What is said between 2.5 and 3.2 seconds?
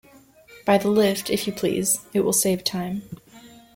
time.